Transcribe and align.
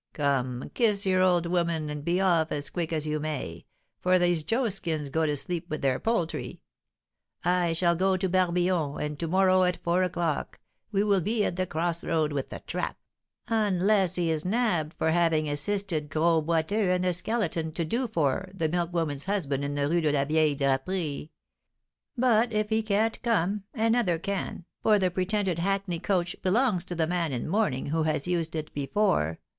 Come, 0.13 0.71
kiss 0.73 1.05
your 1.05 1.21
old 1.21 1.45
woman, 1.45 1.87
and 1.91 2.03
be 2.03 2.19
off 2.19 2.51
as 2.51 2.71
quick 2.71 2.91
as 2.91 3.05
you 3.05 3.19
may, 3.19 3.65
for 3.99 4.17
these 4.17 4.41
joskins 4.43 5.09
go 5.11 5.27
to 5.27 5.37
sleep 5.37 5.69
with 5.69 5.83
their 5.83 5.99
poultry. 5.99 6.59
I 7.45 7.73
shall 7.73 7.95
go 7.95 8.17
to 8.17 8.27
Barbillon; 8.27 8.99
and 8.99 9.19
to 9.19 9.27
morrow, 9.27 9.61
at 9.63 9.77
four 9.83 10.01
o'clock, 10.01 10.59
we 10.91 11.03
will 11.03 11.21
be 11.21 11.45
at 11.45 11.55
the 11.55 11.67
cross 11.67 12.03
road 12.03 12.33
with 12.33 12.49
the 12.49 12.61
'trap,' 12.65 12.97
unless 13.47 14.15
he 14.15 14.31
is 14.31 14.43
nabbed 14.43 14.95
for 14.97 15.11
having 15.11 15.47
assisted 15.47 16.09
Gros 16.09 16.43
Boiteux 16.43 16.89
and 16.95 17.03
the 17.03 17.13
Skeleton 17.13 17.71
to 17.73 17.85
'do 17.85 18.07
for' 18.07 18.49
the 18.55 18.69
milk 18.69 18.91
woman's 18.91 19.25
husband 19.25 19.63
in 19.63 19.75
the 19.75 19.87
Rue 19.87 20.01
de 20.01 20.11
la 20.11 20.25
Vieille 20.25 20.55
Draperie. 20.55 21.29
But 22.17 22.51
if 22.51 22.69
he 22.71 22.81
can't 22.81 23.21
come, 23.21 23.65
another 23.75 24.17
can, 24.17 24.65
for 24.81 24.97
the 24.97 25.11
pretended 25.11 25.59
hackney 25.59 25.99
coach 25.99 26.35
belongs 26.41 26.85
to 26.85 26.95
the 26.95 27.05
man 27.05 27.31
in 27.31 27.47
mourning 27.47 27.85
who 27.91 28.01
has 28.01 28.27
used 28.27 28.55
it 28.55 28.73
before. 28.73 29.37